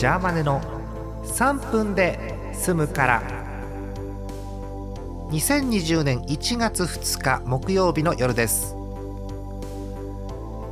[0.00, 0.62] ジャーマネの
[1.24, 3.22] 3分で済むから。
[5.28, 8.74] 2020年1月2日木曜日の夜です。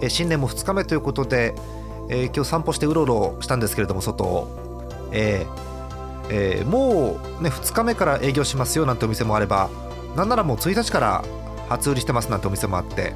[0.00, 1.54] え新年も2日目ということで、
[2.08, 4.48] えー、今日散歩してうろうろしたんですけれども外を、
[5.12, 9.68] えーえー、もう、ね、2日目から営業しますよなんてお店もあれば。
[10.16, 11.22] なんならもう1日から
[11.68, 13.12] 初売りしてますなんてお店もあって。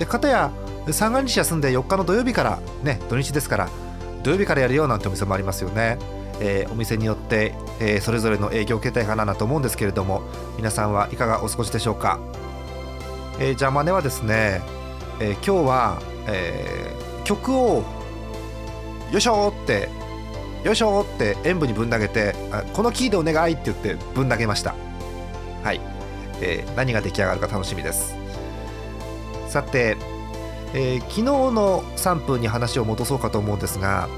[0.00, 0.50] で片や
[0.90, 3.68] 三が日休んで4日の土曜日からね土日ですから
[4.22, 5.98] 土曜日からやるよなんてお店もありますよね、
[6.40, 10.22] えー、お店によって、えー、それぞれの営業形態かなと思うんですけれども
[10.56, 12.18] 皆さんはいかがお過ごしでしょうか、
[13.38, 14.60] えー、じゃあマネはですね、
[15.20, 16.94] え今日は、え
[17.24, 17.84] 曲を
[19.10, 19.88] よいしょって
[20.64, 22.34] よいしょって演舞にぶん投げて
[22.72, 24.74] このキーでお願いって言ってぶん投げました。
[25.62, 25.80] はい、
[26.40, 28.16] え何が出来上がるか楽しみです。
[29.48, 29.96] さて
[30.74, 34.08] えー、昨日の3分に話を戻そうかと思うんですが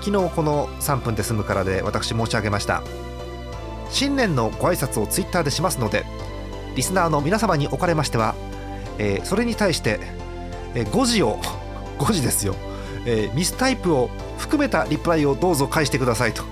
[0.00, 2.82] 昨日この3分で済むからで私申し上げました。
[3.90, 6.04] 新年のご挨拶をツイッターでしますので
[6.74, 8.34] リスナーの皆様におかれましては、
[8.98, 10.00] えー、それに対して、
[10.74, 11.38] えー、5時を
[11.98, 12.54] 5時ですよ、
[13.04, 16.44] えー、ミスタイプを含めたリプライをどうぞ返してくださいと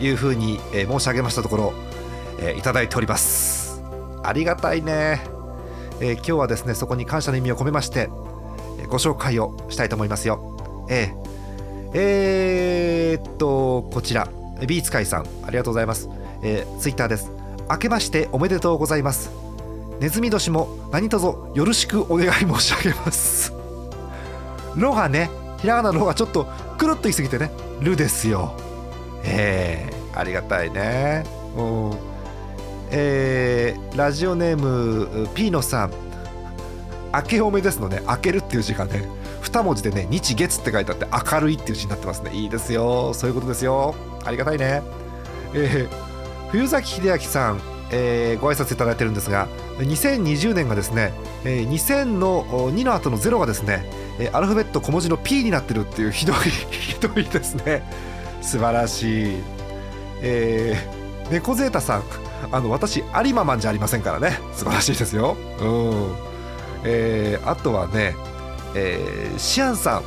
[0.00, 1.72] いうふうに、え、申し上げましたところ、
[2.40, 3.82] え、いただいております。
[4.22, 5.35] ありがたいね。
[6.00, 8.10] えー、今日はですねそこに感謝の意味を込めまして、
[8.80, 10.86] えご紹介をしたいと思いますよ。
[10.88, 14.28] えー、えー、っとこちら
[14.66, 16.08] ビーツ会さんありがとうございます、
[16.42, 17.30] えー、ツイッターです。
[17.68, 19.30] 明けましておめでとうございます。
[19.98, 23.52] ネズミ年も何卒よろしくお願い申し上げます。
[24.76, 27.50] ロがねひらがなのロがちょっとくるっと言い過ぎてね
[27.80, 28.54] ルですよ。
[29.24, 31.24] えー、ありがたいね。
[31.56, 32.15] うん
[32.90, 35.92] えー、ラジオネームピーノさん。
[37.14, 38.02] 明けおめですのね。
[38.08, 39.08] 明けるっていう字がね
[39.42, 42.30] 2文字でね日月って書いてあって明るいっていう字になってますね。
[42.34, 43.14] いいですよ。
[43.14, 43.94] そういうことですよ。
[44.24, 44.82] ありがたいね、
[45.54, 47.60] えー、冬崎秀明さん、
[47.90, 49.46] えー、ご挨拶いただいてるんですが
[49.78, 51.12] 2020年がですね、
[51.44, 53.88] えー、2000の2の後の0がですね
[54.32, 56.36] アルファベット小文字の P になってるっていうひどい
[56.70, 57.82] ひどいですね。
[58.42, 59.36] 素晴らしい。
[60.22, 62.02] えー、猫ゼータさん。
[62.52, 64.38] あの私有馬マンじゃありませんからね。
[64.52, 65.36] 素晴らしいですよ。
[65.60, 66.14] うん。
[66.84, 68.14] えー、あとはね、
[68.74, 70.02] えー、シアンさん。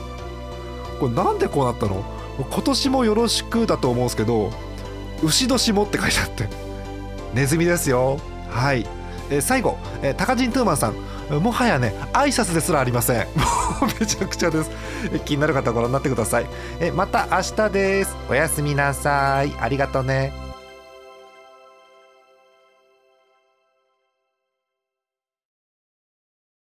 [0.99, 2.03] これなんでこうなったの？
[2.37, 4.49] 今年もよろしくだと思うんですけど
[5.21, 6.47] 牛年もって書いてあって。
[7.33, 8.19] ネズミですよ。
[8.49, 8.87] はい、
[9.29, 10.95] えー、最後、えー、タカジントゥーマンさん。
[11.43, 13.27] もはやね挨拶ですらありません。
[13.37, 13.43] も
[13.81, 14.71] うめちゃくちゃです、
[15.25, 16.47] 気になる方ご覧になってください。
[16.79, 18.15] えまた明日です。
[18.29, 19.53] おやすみなさい。
[19.59, 20.48] ありがとうね。